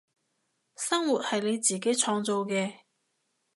[0.77, 2.73] 生活係你自己創造嘅